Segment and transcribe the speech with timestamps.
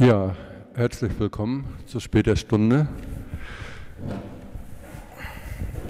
[0.00, 0.36] Ja,
[0.74, 2.86] herzlich willkommen zu später Stunde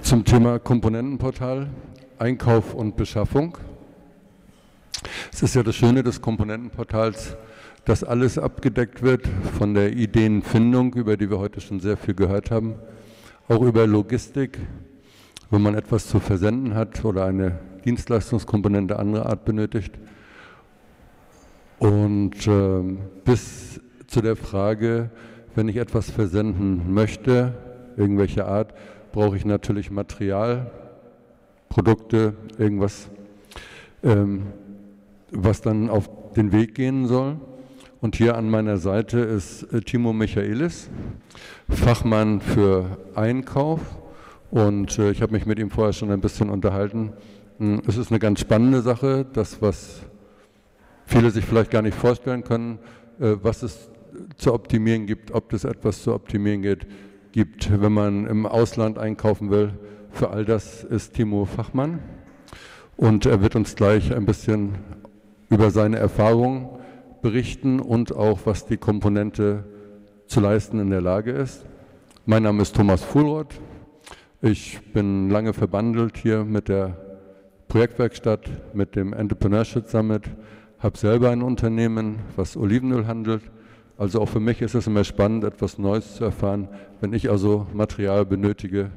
[0.01, 1.69] zum Thema Komponentenportal,
[2.17, 3.55] Einkauf und Beschaffung.
[5.31, 7.37] Es ist ja das Schöne des Komponentenportals,
[7.85, 9.27] dass alles abgedeckt wird
[9.59, 12.79] von der Ideenfindung, über die wir heute schon sehr viel gehört haben,
[13.47, 14.57] auch über Logistik,
[15.51, 19.99] wenn man etwas zu versenden hat oder eine Dienstleistungskomponente anderer Art benötigt.
[21.77, 25.11] Und äh, bis zu der Frage,
[25.55, 27.53] wenn ich etwas versenden möchte,
[27.95, 28.73] irgendwelcher Art,
[29.11, 30.71] brauche ich natürlich Material,
[31.69, 33.07] Produkte, irgendwas,
[34.03, 34.47] ähm,
[35.31, 37.37] was dann auf den Weg gehen soll.
[38.01, 40.89] Und hier an meiner Seite ist äh, Timo Michaelis,
[41.69, 43.81] Fachmann für Einkauf.
[44.49, 47.13] Und äh, ich habe mich mit ihm vorher schon ein bisschen unterhalten.
[47.59, 50.01] Hm, es ist eine ganz spannende Sache, das, was
[51.05, 52.79] viele sich vielleicht gar nicht vorstellen können,
[53.19, 53.89] äh, was es
[54.37, 56.87] zu optimieren gibt, ob es etwas zu optimieren geht,
[57.31, 59.73] gibt, wenn man im Ausland einkaufen will.
[60.11, 61.99] Für all das ist Timo Fachmann
[62.97, 64.75] und er wird uns gleich ein bisschen
[65.49, 66.69] über seine Erfahrungen
[67.21, 69.63] berichten und auch, was die Komponente
[70.27, 71.65] zu leisten in der Lage ist.
[72.25, 73.59] Mein Name ist Thomas Fuhlroth.
[74.41, 76.97] Ich bin lange verbandelt hier mit der
[77.67, 80.23] Projektwerkstatt, mit dem Entrepreneurship Summit,
[80.79, 83.43] habe selber ein Unternehmen, was Olivenöl handelt
[83.99, 86.69] also auch für mich ist es immer spannend, etwas Neues zu erfahren.
[87.01, 88.91] Wenn ich also Material benötige,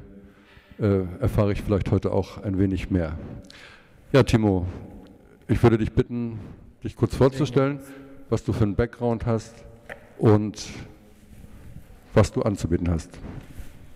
[0.79, 3.17] äh, erfahre ich vielleicht heute auch ein wenig mehr.
[4.13, 4.65] Ja, Timo,
[5.49, 6.39] ich würde dich bitten,
[6.85, 7.81] dich kurz vorzustellen,
[8.29, 9.53] was du für einen Background hast
[10.19, 10.69] und
[12.13, 13.09] was du anzubieten hast.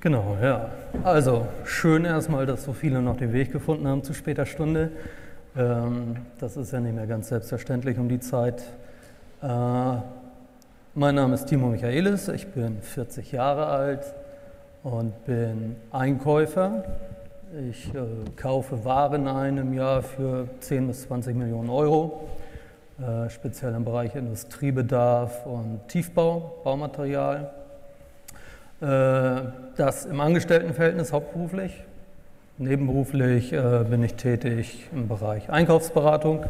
[0.02, 0.72] Genau, ja.
[1.04, 4.92] Also schön erstmal, dass so viele noch den Weg gefunden haben zu später Stunde.
[5.56, 8.62] Ähm, das ist ja nicht mehr ganz selbstverständlich um die Zeit.
[9.42, 9.48] Äh,
[10.98, 14.16] mein Name ist Timo Michaelis, ich bin 40 Jahre alt
[14.82, 16.86] und bin Einkäufer.
[17.70, 18.00] Ich äh,
[18.36, 22.28] kaufe Waren ein im Jahr für 10 bis 20 Millionen Euro,
[23.00, 27.52] äh, speziell im Bereich Industriebedarf und Tiefbau, Baumaterial.
[28.82, 28.86] Äh,
[29.78, 31.84] das im Angestelltenverhältnis hauptberuflich.
[32.58, 36.48] Nebenberuflich äh, bin ich tätig im Bereich Einkaufsberatung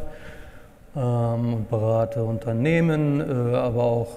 [0.96, 4.08] ähm, und berate Unternehmen, äh, aber auch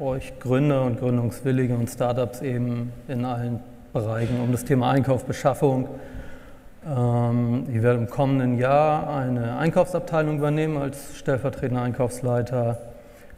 [0.00, 3.60] euch Gründer und Gründungswillige und Startups eben in allen
[3.92, 5.88] Bereichen um das Thema Einkauf, Beschaffung.
[6.86, 12.78] Ähm, ich werde im kommenden Jahr eine Einkaufsabteilung übernehmen als stellvertretender Einkaufsleiter.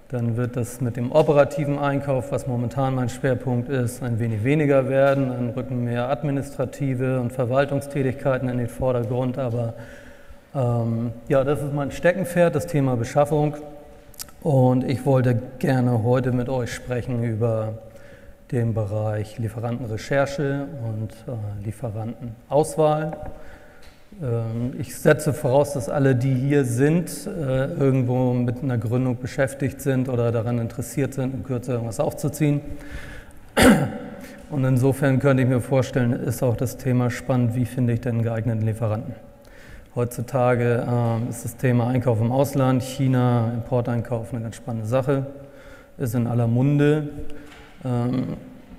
[0.09, 4.89] Dann wird das mit dem operativen Einkauf, was momentan mein Schwerpunkt ist, ein wenig weniger
[4.89, 5.31] werden.
[5.31, 9.39] Dann rücken mehr administrative und Verwaltungstätigkeiten in den Vordergrund.
[9.39, 9.75] Aber
[10.55, 13.57] ähm, ja, das ist mein Steckenpferd, das Thema Beschaffung.
[14.43, 17.75] Und ich wollte gerne heute mit euch sprechen über
[18.51, 23.17] den Bereich Lieferantenrecherche und äh, Lieferantenauswahl.
[24.23, 29.81] Ähm, ich setze voraus, dass alle, die hier sind, äh, irgendwo mit einer Gründung beschäftigt
[29.81, 32.61] sind oder daran interessiert sind, in Kürze irgendwas aufzuziehen.
[34.51, 38.23] Und insofern könnte ich mir vorstellen, ist auch das Thema spannend, wie finde ich denn
[38.23, 39.15] geeigneten Lieferanten.
[39.97, 45.27] Heutzutage ähm, ist das Thema Einkauf im Ausland, China, Importeinkauf eine ganz spannende Sache,
[45.99, 47.09] ist in aller Munde,
[47.85, 48.37] ähm,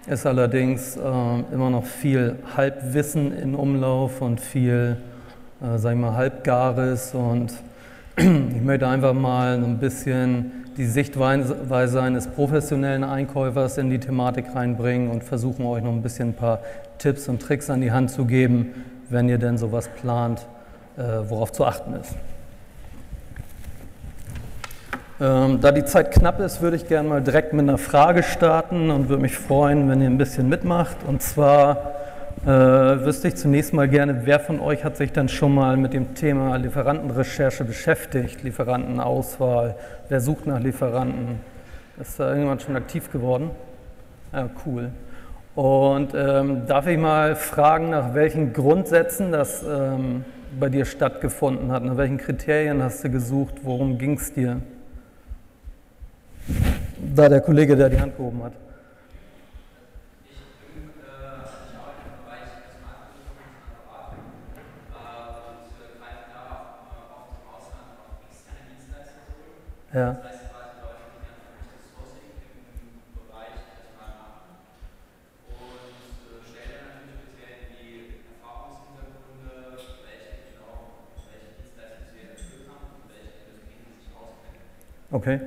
[0.08, 4.96] ist allerdings ähm, immer noch viel Halbwissen in Umlauf und viel,
[5.62, 7.52] äh, sag ich mal, Halbgares und
[8.16, 15.12] ich möchte einfach mal ein bisschen die Sichtweise eines professionellen Einkäufers in die Thematik reinbringen
[15.12, 16.62] und versuchen euch noch ein bisschen ein paar
[17.00, 18.68] Tipps und Tricks an die Hand zu geben,
[19.10, 20.40] wenn ihr denn sowas plant.
[20.40, 20.61] äh,
[21.30, 22.16] worauf zu achten ist.
[25.22, 28.90] Ähm, da die Zeit knapp ist, würde ich gerne mal direkt mit einer Frage starten
[28.90, 30.98] und würde mich freuen, wenn ihr ein bisschen mitmacht.
[31.08, 31.92] Und zwar
[32.44, 35.94] äh, wüsste ich zunächst mal gerne, wer von euch hat sich dann schon mal mit
[35.94, 39.76] dem Thema Lieferantenrecherche beschäftigt, Lieferantenauswahl,
[40.10, 41.40] wer sucht nach Lieferanten?
[42.00, 43.52] Ist da irgendjemand schon aktiv geworden?
[44.34, 44.90] Ja, cool.
[45.54, 50.26] Und ähm, darf ich mal fragen, nach welchen Grundsätzen das ähm,
[50.60, 51.84] bei dir stattgefunden hat?
[51.84, 53.56] Nach welchen Kriterien hast du gesucht?
[53.64, 54.62] Worum ging es dir?
[57.16, 58.54] Da der Kollege, der die Hand gehoben hat.
[69.94, 70.22] Ja.
[85.14, 85.42] Okay.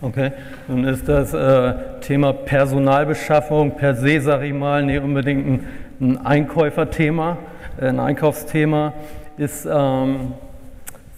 [0.00, 0.32] Okay,
[0.66, 5.66] nun ist das äh, Thema Personalbeschaffung per se, sage ich mal, nicht unbedingt ein,
[6.00, 7.36] ein Einkäuferthema,
[7.80, 8.94] äh, ein Einkaufsthema.
[9.36, 10.32] Ist, ähm,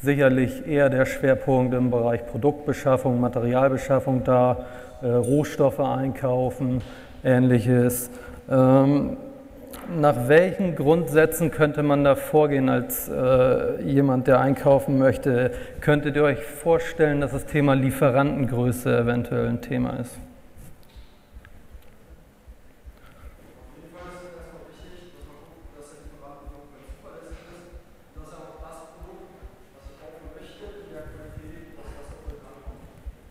[0.04, 4.66] sicherlich eher der Schwerpunkt im Bereich Produktbeschaffung, Materialbeschaffung da,
[5.02, 6.82] äh, Rohstoffe einkaufen,
[7.24, 8.10] ähnliches.
[8.50, 9.16] Ähm,
[10.00, 15.50] nach welchen Grundsätzen könnte man da vorgehen als äh, jemand, der einkaufen möchte?
[15.80, 20.16] Könntet ihr euch vorstellen, dass das Thema Lieferantengröße eventuell ein Thema ist?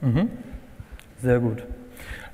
[0.04, 0.30] Mhm.
[1.22, 1.64] Sehr gut.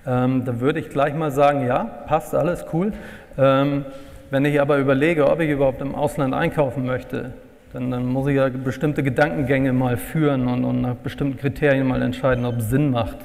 [0.07, 2.93] Ähm, da würde ich gleich mal sagen, ja, passt alles cool.
[3.37, 3.85] Ähm,
[4.31, 7.33] wenn ich aber überlege, ob ich überhaupt im Ausland einkaufen möchte,
[7.73, 12.01] dann, dann muss ich ja bestimmte Gedankengänge mal führen und, und, nach bestimmten Kriterien mal
[12.01, 13.17] entscheiden, ob es Sinn macht.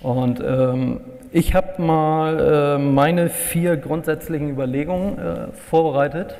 [0.00, 1.00] Und ähm,
[1.30, 6.36] ich habe mal äh, meine vier grundsätzlichen Überlegungen äh, vorbereitet,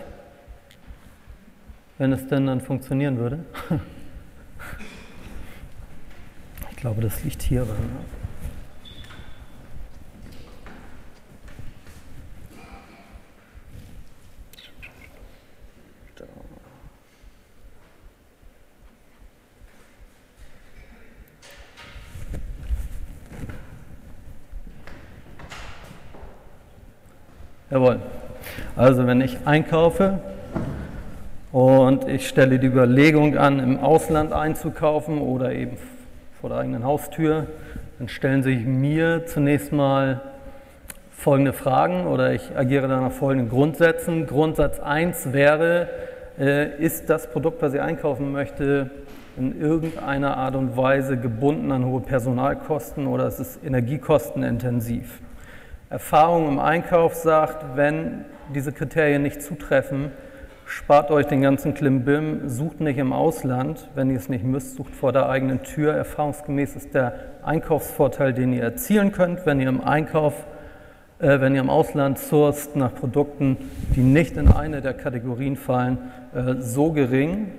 [1.99, 3.41] wenn es denn dann funktionieren würde.
[6.79, 7.75] ich glaube, das liegt hier drin.
[27.71, 27.99] Jawohl.
[28.77, 30.21] Also wenn ich einkaufe
[31.51, 35.77] und ich stelle die Überlegung an, im Ausland einzukaufen oder eben
[36.41, 37.49] vor der eigenen Haustür,
[37.99, 40.21] dann stellen sich mir zunächst mal
[41.11, 44.27] folgende Fragen oder ich agiere dann nach folgenden Grundsätzen.
[44.27, 45.89] Grundsatz 1 wäre,
[46.39, 48.91] äh, ist das Produkt, was ich einkaufen möchte,
[49.37, 55.21] in irgendeiner Art und Weise gebunden an hohe Personalkosten oder ist es energiekostenintensiv?
[55.91, 58.25] Erfahrung im Einkauf sagt, wenn
[58.55, 60.13] diese Kriterien nicht zutreffen,
[60.69, 64.95] spart euch den ganzen Klimbim, sucht nicht im Ausland, wenn ihr es nicht müsst, sucht
[64.95, 65.95] vor der eigenen Tür.
[65.95, 70.35] Erfahrungsgemäß ist der Einkaufsvorteil, den ihr erzielen könnt, wenn ihr im Einkauf,
[71.21, 73.57] äh, wenn ihr im Ausland sourced nach Produkten,
[73.97, 75.99] die nicht in eine der Kategorien fallen,
[76.35, 77.53] äh, so gering,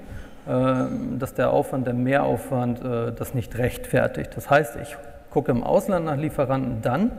[0.48, 0.74] äh,
[1.18, 4.38] dass der Aufwand, der Mehraufwand äh, das nicht rechtfertigt.
[4.38, 4.96] Das heißt, ich
[5.32, 7.12] gucke im Ausland nach Lieferanten dann,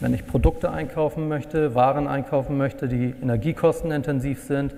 [0.00, 4.74] wenn ich Produkte einkaufen möchte, Waren einkaufen möchte, die energiekostenintensiv sind,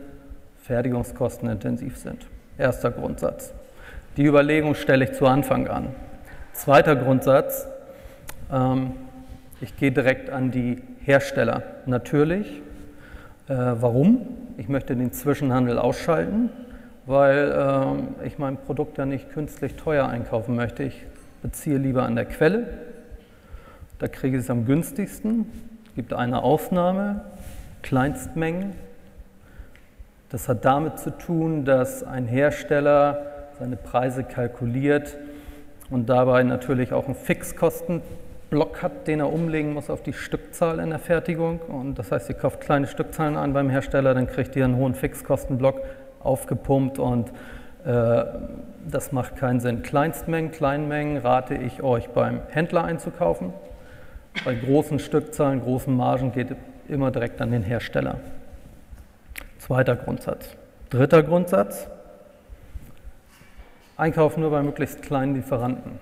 [0.63, 2.27] fertigungskostenintensiv sind.
[2.59, 3.55] Erster Grundsatz.
[4.17, 5.89] Die Überlegung stelle ich zu Anfang an.
[6.53, 7.67] Zweiter Grundsatz,
[8.53, 8.93] ähm,
[9.61, 11.63] ich gehe direkt an die Hersteller.
[11.87, 12.61] Natürlich.
[13.49, 14.27] Äh, warum?
[14.59, 16.51] Ich möchte den Zwischenhandel ausschalten,
[17.07, 20.83] weil äh, ich mein Produkt ja nicht künstlich teuer einkaufen möchte.
[20.83, 21.05] Ich
[21.43, 22.67] beziehe lieber an der Quelle,
[24.03, 25.47] da kriege ich es am günstigsten.
[25.87, 27.21] Es gibt eine Ausnahme,
[27.83, 28.73] Kleinstmengen.
[30.29, 33.27] Das hat damit zu tun, dass ein Hersteller
[33.61, 35.17] seine Preise kalkuliert
[35.89, 40.91] und dabei natürlich auch einen Fixkostenblock hat, den er umlegen muss auf die Stückzahl in
[40.91, 41.61] der Fertigung.
[41.61, 44.97] Und das heißt, ihr kauft kleine Stückzahlen ein beim Hersteller, dann kriegt ihr einen hohen
[44.97, 45.81] Fixkostenblock
[46.25, 47.29] aufgepumpt und
[47.85, 48.25] äh,
[48.91, 49.83] das macht keinen Sinn.
[49.83, 53.53] Kleinstmengen, Kleinmengen rate ich euch beim Händler einzukaufen.
[54.45, 56.57] Bei großen Stückzahlen, großen Margen geht
[56.89, 58.19] immer direkt an den Hersteller.
[59.59, 60.57] Zweiter Grundsatz.
[60.91, 61.87] Dritter Grundsatz.
[63.97, 66.01] Einkaufen nur bei möglichst kleinen Lieferanten.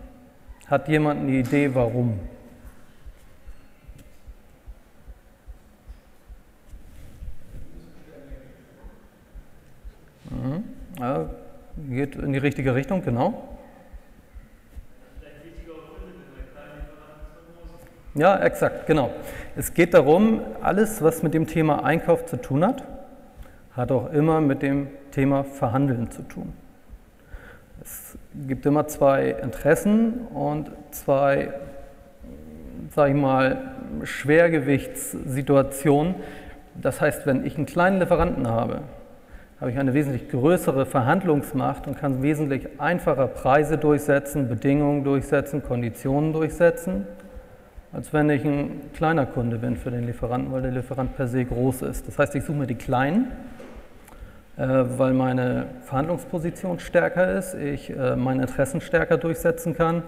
[0.66, 2.18] Hat jemand eine Idee, warum?
[10.30, 10.64] Mhm.
[10.98, 11.28] Ja,
[11.88, 13.49] geht in die richtige Richtung, genau.
[18.14, 19.10] Ja, exakt, genau.
[19.54, 22.82] Es geht darum, alles, was mit dem Thema Einkauf zu tun hat,
[23.76, 26.52] hat auch immer mit dem Thema Verhandeln zu tun.
[27.80, 31.52] Es gibt immer zwei Interessen und zwei,
[32.92, 36.16] sage ich mal, Schwergewichtssituationen.
[36.74, 38.80] Das heißt, wenn ich einen kleinen Lieferanten habe,
[39.60, 46.32] habe ich eine wesentlich größere Verhandlungsmacht und kann wesentlich einfacher Preise durchsetzen, Bedingungen durchsetzen, Konditionen
[46.32, 47.06] durchsetzen
[47.92, 51.44] als wenn ich ein kleiner Kunde bin für den Lieferanten, weil der Lieferant per se
[51.44, 52.06] groß ist.
[52.06, 53.32] Das heißt, ich suche mir die kleinen,
[54.56, 54.66] äh,
[54.96, 60.02] weil meine Verhandlungsposition stärker ist, ich äh, meine Interessen stärker durchsetzen kann,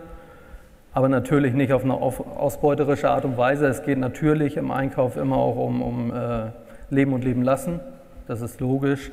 [0.94, 3.66] aber natürlich nicht auf eine ausbeuterische Art und Weise.
[3.66, 6.50] Es geht natürlich im Einkauf immer auch um, um äh,
[6.90, 7.80] Leben und Leben lassen,
[8.28, 9.10] das ist logisch,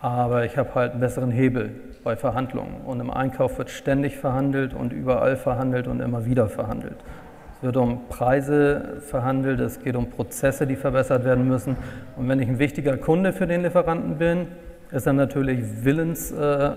[0.00, 1.70] aber ich habe halt einen besseren Hebel.
[2.02, 2.80] bei Verhandlungen.
[2.86, 6.96] Und im Einkauf wird ständig verhandelt und überall verhandelt und immer wieder verhandelt.
[7.60, 11.76] Es wird um Preise verhandelt, es geht um Prozesse, die verbessert werden müssen.
[12.16, 14.46] Und wenn ich ein wichtiger Kunde für den Lieferanten bin,
[14.90, 16.70] ist er natürlich willens, äh,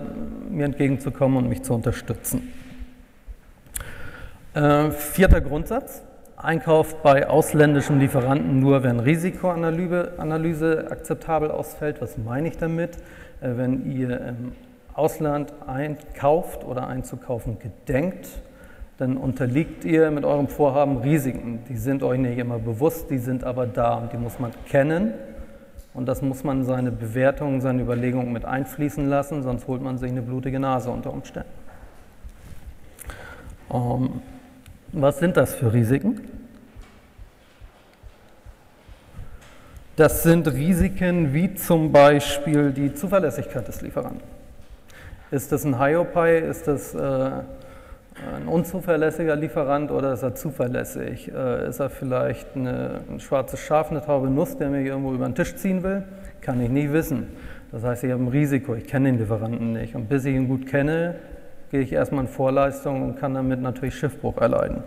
[0.50, 2.52] mir entgegenzukommen und mich zu unterstützen.
[4.52, 6.02] Äh, vierter Grundsatz.
[6.36, 12.02] Einkauf bei ausländischen Lieferanten nur, wenn Risikoanalyse Analyse akzeptabel ausfällt.
[12.02, 12.98] Was meine ich damit?
[13.40, 14.52] Äh, wenn ihr im
[14.92, 18.28] Ausland einkauft oder einzukaufen gedenkt,
[18.98, 21.60] dann unterliegt ihr mit eurem Vorhaben Risiken.
[21.68, 25.14] Die sind euch nicht immer bewusst, die sind aber da und die muss man kennen.
[25.94, 29.98] Und das muss man in seine Bewertungen, seine Überlegungen mit einfließen lassen, sonst holt man
[29.98, 31.48] sich eine blutige Nase unter Umständen.
[33.68, 34.22] Um, ähm,
[34.92, 36.20] was sind das für Risiken?
[39.96, 44.22] Das sind Risiken wie zum Beispiel die Zuverlässigkeit des Lieferanten.
[45.30, 46.38] Ist das ein Hiopai?
[46.38, 47.30] Ist das äh,
[48.36, 51.32] ein unzuverlässiger Lieferant oder ist er zuverlässig?
[51.32, 55.26] Äh, ist er vielleicht eine, ein schwarzes Schaf, eine taube Nuss, der mir irgendwo über
[55.26, 56.04] den Tisch ziehen will?
[56.40, 57.28] Kann ich nie wissen.
[57.72, 59.94] Das heißt, ich habe ein Risiko, ich kenne den Lieferanten nicht.
[59.96, 61.16] Und bis ich ihn gut kenne,
[61.70, 64.84] gehe ich erstmal in Vorleistung und kann damit natürlich Schiffbruch erleiden.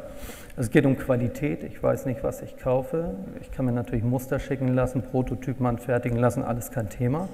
[0.55, 1.63] Es geht um Qualität.
[1.63, 3.15] Ich weiß nicht, was ich kaufe.
[3.41, 7.27] Ich kann mir natürlich Muster schicken lassen, Prototypen anfertigen lassen, alles kein Thema.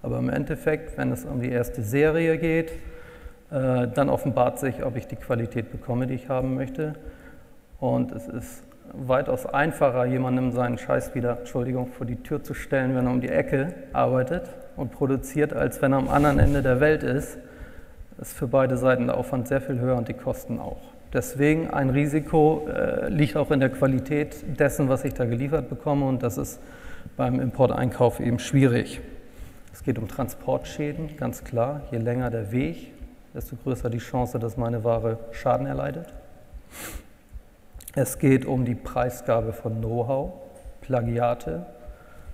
[0.00, 2.72] Aber im Endeffekt, wenn es um die erste Serie geht,
[3.50, 6.94] dann offenbart sich, ob ich die Qualität bekomme, die ich haben möchte.
[7.80, 8.62] Und es ist
[8.92, 13.22] weitaus einfacher, jemandem seinen Scheiß wieder, Entschuldigung, vor die Tür zu stellen, wenn er um
[13.22, 17.38] die Ecke arbeitet und produziert, als wenn er am anderen Ende der Welt ist
[18.20, 20.80] ist für beide Seiten der Aufwand sehr viel höher und die Kosten auch.
[21.12, 26.06] Deswegen ein Risiko äh, liegt auch in der Qualität dessen, was ich da geliefert bekomme
[26.06, 26.60] und das ist
[27.16, 29.00] beim Importeinkauf eben schwierig.
[29.72, 31.82] Es geht um Transportschäden, ganz klar.
[31.90, 32.92] Je länger der Weg,
[33.38, 36.12] desto größer die Chance, dass meine Ware Schaden erleidet.
[37.94, 40.32] Es geht um die Preisgabe von Know-how,
[40.80, 41.64] Plagiate.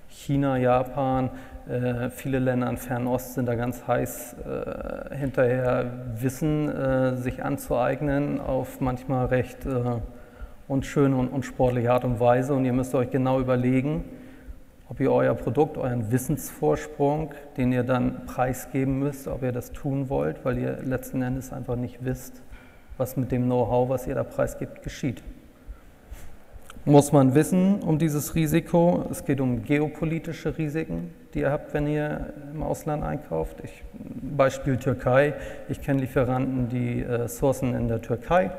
[0.08, 1.28] China, Japan,
[1.68, 8.40] äh, viele Länder in Fernost sind da ganz heiß äh, hinterher, Wissen äh, sich anzueignen
[8.40, 10.00] auf manchmal recht äh,
[10.68, 12.54] unschöne und unsportliche Art und Weise.
[12.54, 14.04] Und ihr müsst euch genau überlegen,
[14.94, 20.08] ob ihr euer Produkt, euren Wissensvorsprung, den ihr dann preisgeben müsst, ob ihr das tun
[20.08, 22.42] wollt, weil ihr letzten Endes einfach nicht wisst,
[22.96, 25.22] was mit dem Know-how, was ihr da preisgibt, geschieht
[26.84, 29.06] muss man wissen um dieses Risiko.
[29.10, 33.56] Es geht um geopolitische Risiken, die ihr habt, wenn ihr im Ausland einkauft.
[33.62, 33.82] Ich,
[34.36, 35.34] Beispiel Türkei.
[35.68, 38.50] Ich kenne Lieferanten, die äh, sourcen in der Türkei.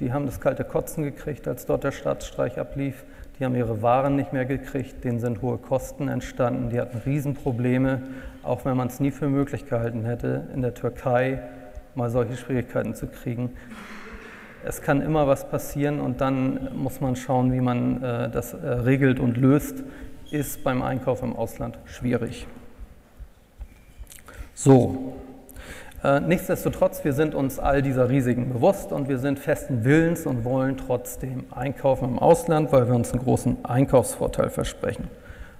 [0.00, 3.04] Die haben das kalte Kotzen gekriegt, als dort der Staatsstreich ablief.
[3.38, 8.02] Die haben ihre Waren nicht mehr gekriegt, denen sind hohe Kosten entstanden, die hatten Riesenprobleme,
[8.42, 11.42] auch wenn man es nie für möglich gehalten hätte, in der Türkei
[11.94, 13.50] mal solche Schwierigkeiten zu kriegen.
[14.64, 18.66] Es kann immer was passieren und dann muss man schauen, wie man äh, das äh,
[18.66, 19.84] regelt und löst,
[20.30, 22.46] ist beim Einkauf im Ausland schwierig.
[24.54, 25.14] So,
[26.04, 30.76] nichtsdestotrotz, wir sind uns all dieser Risiken bewusst und wir sind festen Willens und wollen
[30.76, 35.08] trotzdem einkaufen im Ausland, weil wir uns einen großen Einkaufsvorteil versprechen.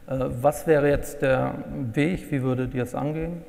[0.07, 1.55] Äh, was wäre jetzt der
[1.95, 2.31] Weg?
[2.31, 3.43] Wie würdet ihr es angehen?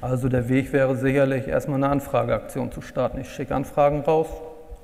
[0.00, 3.20] Also der Weg wäre sicherlich erstmal eine Anfrageaktion zu starten.
[3.20, 4.28] Ich schicke Anfragen raus,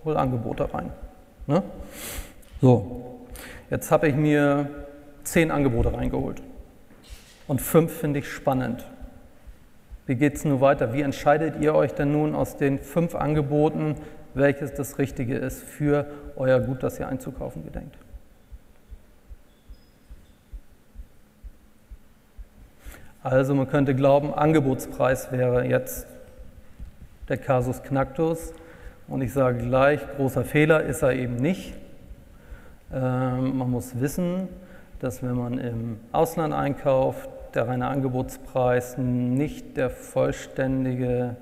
[0.05, 0.91] hole Angebote rein.
[1.47, 1.63] Ne?
[2.61, 3.21] So,
[3.71, 4.69] jetzt habe ich mir
[5.23, 6.43] zehn Angebote reingeholt
[7.53, 8.83] und fünf finde ich spannend.
[10.07, 10.95] Wie geht es nun weiter?
[10.95, 13.97] Wie entscheidet ihr euch denn nun aus den fünf Angeboten,
[14.33, 16.07] welches das Richtige ist für
[16.37, 17.95] euer Gut, das ihr einzukaufen gedenkt?
[23.23, 26.07] Also man könnte glauben, Angebotspreis wäre jetzt
[27.29, 28.55] der Kasus Knacktus.
[29.09, 31.75] Und ich sage gleich, großer Fehler ist er eben nicht.
[32.95, 34.49] Ähm, man muss wissen,
[35.03, 41.37] dass wenn man im Ausland einkauft, der reine Angebotspreis nicht der vollständige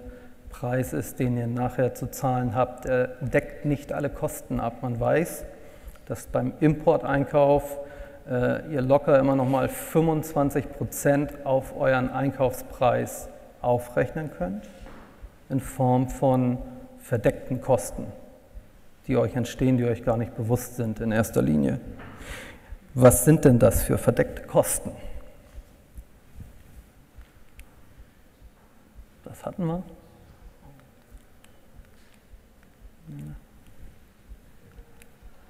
[0.48, 2.86] Preis ist, den ihr nachher zu zahlen habt.
[2.86, 4.82] Er deckt nicht alle Kosten ab.
[4.82, 5.44] Man weiß,
[6.06, 7.78] dass beim Importeinkauf
[8.28, 13.28] äh, ihr locker immer noch mal 25 Prozent auf euren Einkaufspreis
[13.62, 14.68] aufrechnen könnt
[15.48, 16.58] in Form von
[16.98, 18.06] verdeckten Kosten,
[19.06, 21.80] die euch entstehen, die euch gar nicht bewusst sind in erster Linie.
[22.94, 24.90] Was sind denn das für verdeckte Kosten?
[29.40, 29.82] Das hatten wir.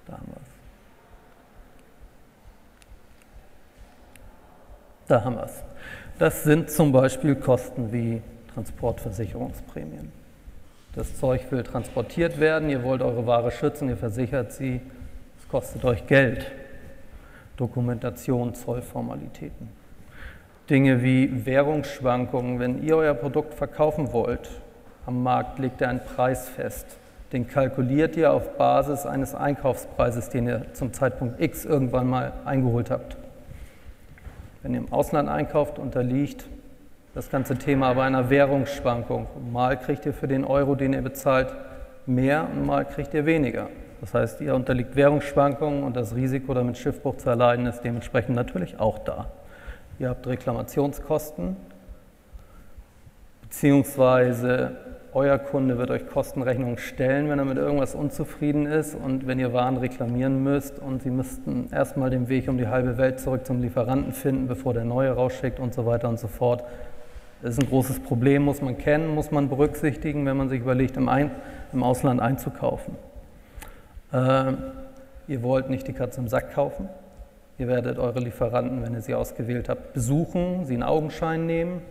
[0.07, 0.49] Da haben wir es.
[5.09, 5.65] Da haben wir es.
[6.21, 8.23] Das sind zum Beispiel Kosten wie
[8.55, 10.13] Transportversicherungsprämien.
[10.95, 14.81] Das Zeug will transportiert werden, ihr wollt eure Ware schützen, ihr versichert sie,
[15.37, 16.49] es kostet euch Geld.
[17.57, 19.80] Dokumentation, Zollformalitäten.
[20.71, 24.49] Dinge wie Währungsschwankungen, wenn ihr euer Produkt verkaufen wollt,
[25.05, 26.87] am Markt legt ihr einen Preis fest.
[27.33, 32.91] Den kalkuliert ihr auf Basis eines Einkaufspreises, den ihr zum Zeitpunkt X irgendwann mal eingeholt
[32.91, 33.17] habt.
[34.63, 36.49] Wenn ihr im Ausland einkauft, unterliegt
[37.15, 39.27] das ganze Thema aber einer Währungsschwankung.
[39.53, 41.53] Mal kriegt ihr für den Euro, den ihr bezahlt,
[42.07, 43.69] mehr und mal kriegt ihr weniger.
[44.01, 48.79] Das heißt, ihr unterliegt Währungsschwankungen und das Risiko, damit Schiffbruch zu erleiden, ist dementsprechend natürlich
[48.79, 49.27] auch da.
[50.01, 51.57] Ihr habt Reklamationskosten,
[53.43, 54.79] beziehungsweise
[55.13, 59.53] euer Kunde wird euch Kostenrechnungen stellen, wenn er mit irgendwas unzufrieden ist und wenn ihr
[59.53, 63.61] Waren reklamieren müsst und sie müssten erstmal den Weg um die halbe Welt zurück zum
[63.61, 66.65] Lieferanten finden, bevor der neue rausschickt und so weiter und so fort.
[67.43, 70.97] Das ist ein großes Problem, muss man kennen, muss man berücksichtigen, wenn man sich überlegt,
[70.97, 71.31] im, ein
[71.75, 72.97] im Ausland einzukaufen.
[74.15, 74.55] Äh,
[75.29, 76.89] ihr wollt nicht die Katze im Sack kaufen.
[77.61, 81.83] Ihr werdet eure Lieferanten, wenn ihr sie ausgewählt habt, besuchen, sie in Augenschein nehmen.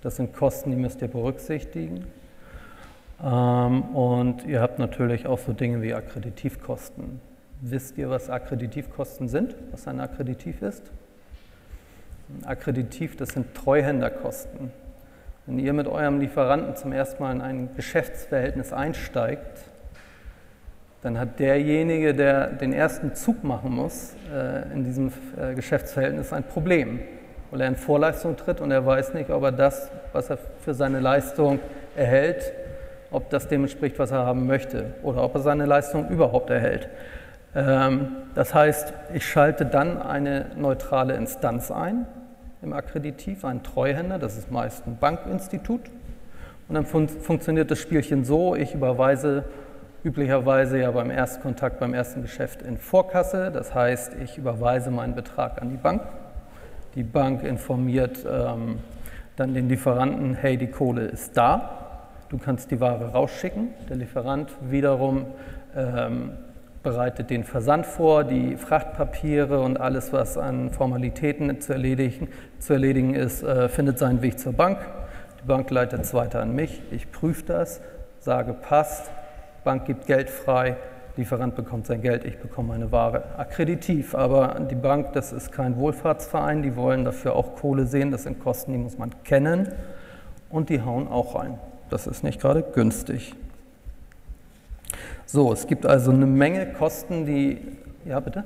[0.00, 2.06] Das sind Kosten, die müsst ihr berücksichtigen.
[3.22, 7.20] Ähm, und ihr habt natürlich auch so Dinge wie Akkreditivkosten.
[7.60, 10.90] Wisst ihr, was Akkreditivkosten sind, was ein Akkreditiv ist?
[12.30, 14.70] Ein Akkreditiv, das sind Treuhänderkosten.
[15.44, 19.58] Wenn ihr mit eurem Lieferanten zum ersten Mal in ein Geschäftsverhältnis einsteigt,
[21.02, 26.44] dann hat derjenige, der den ersten Zug machen muss äh, in diesem äh, Geschäftsverhältnis, ein
[26.44, 27.00] Problem,
[27.50, 30.74] weil er in Vorleistung tritt und er weiß nicht, ob er das, was er für
[30.74, 31.60] seine Leistung
[31.96, 32.52] erhält,
[33.10, 36.88] ob das dem entspricht, was er haben möchte oder ob er seine Leistung überhaupt erhält.
[37.54, 42.06] Ähm, das heißt, ich schalte dann eine neutrale Instanz ein
[42.62, 45.82] im Akkreditiv, einen Treuhänder, das ist meist ein Bankinstitut.
[46.68, 49.44] Und dann fun funktioniert das Spielchen so, ich überweise
[50.06, 53.50] üblicherweise ja beim Erstkontakt, beim ersten Geschäft in Vorkasse.
[53.50, 56.02] Das heißt, ich überweise meinen Betrag an die Bank.
[56.94, 58.78] Die Bank informiert ähm,
[59.34, 61.88] dann den Lieferanten, hey, die Kohle ist da.
[62.28, 63.70] Du kannst die Ware rausschicken.
[63.88, 65.26] Der Lieferant wiederum
[65.76, 66.30] ähm,
[66.84, 72.28] bereitet den Versand vor, die Frachtpapiere und alles, was an Formalitäten zu erledigen,
[72.60, 74.78] zu erledigen ist, äh, findet seinen Weg zur Bank.
[75.42, 76.80] Die Bank leitet es weiter an mich.
[76.92, 77.80] Ich prüfe das,
[78.20, 79.10] sage passt,
[79.66, 80.76] Bank gibt Geld frei,
[81.16, 83.24] Lieferant bekommt sein Geld, ich bekomme meine Ware.
[83.36, 88.22] Akkreditiv, aber die Bank, das ist kein Wohlfahrtsverein, die wollen dafür auch Kohle sehen, das
[88.22, 89.72] sind Kosten, die muss man kennen
[90.50, 91.58] und die hauen auch rein.
[91.90, 93.34] Das ist nicht gerade günstig.
[95.24, 97.58] So, es gibt also eine Menge Kosten, die.
[98.04, 98.44] Ja, bitte?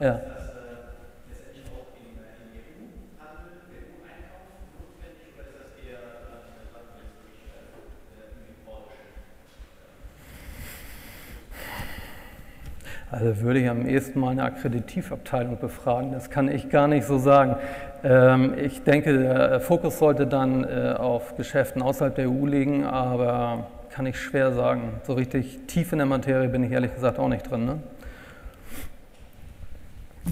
[0.00, 0.20] Ja.
[13.12, 16.12] Also würde ich am ehesten mal eine Akkreditivabteilung befragen.
[16.12, 17.56] Das kann ich gar nicht so sagen.
[18.04, 23.66] Ähm, ich denke, der Fokus sollte dann äh, auf Geschäften außerhalb der EU liegen, aber
[23.90, 25.00] kann ich schwer sagen.
[25.02, 27.64] So richtig tief in der Materie bin ich ehrlich gesagt auch nicht drin.
[27.64, 27.78] Ne?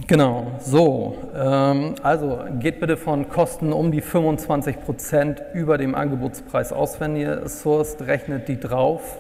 [0.07, 1.17] Genau, so.
[1.37, 7.17] Ähm, also geht bitte von Kosten um die 25 Prozent über dem Angebotspreis aus, wenn
[7.17, 9.19] ihr sourced, rechnet die drauf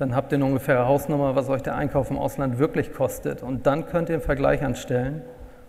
[0.00, 3.42] dann habt ihr eine ungefähre Hausnummer, was euch der Einkauf im Ausland wirklich kostet.
[3.42, 5.20] Und dann könnt ihr einen Vergleich anstellen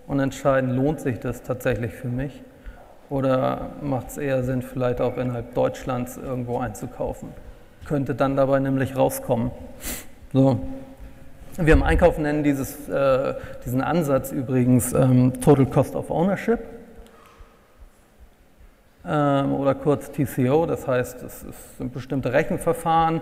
[0.08, 2.42] und entscheiden, lohnt sich das tatsächlich für mich
[3.10, 7.28] oder macht es eher Sinn, vielleicht auch innerhalb Deutschlands irgendwo einzukaufen.
[7.84, 9.52] Könnte dann dabei nämlich rauskommen.
[10.32, 10.62] So.
[11.58, 13.34] Wir im Einkauf nennen dieses, äh,
[13.66, 16.62] diesen Ansatz übrigens ähm, Total Cost of Ownership
[19.06, 21.46] ähm, oder kurz TCO, das heißt, es
[21.78, 23.22] sind bestimmte Rechenverfahren,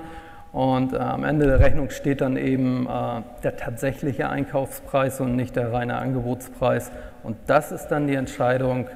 [0.51, 5.55] und äh, am Ende der Rechnung steht dann eben äh, der tatsächliche Einkaufspreis und nicht
[5.55, 6.91] der reine Angebotspreis.
[7.23, 8.87] Und das ist dann die Entscheidung,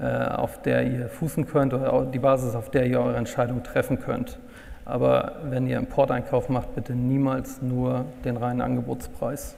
[0.00, 3.98] äh, auf der ihr fußen könnt oder die Basis, auf der ihr eure Entscheidung treffen
[3.98, 4.38] könnt.
[4.84, 9.56] Aber wenn ihr Importeinkauf macht, bitte niemals nur den reinen Angebotspreis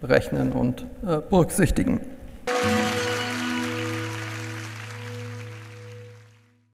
[0.00, 2.00] berechnen und äh, berücksichtigen.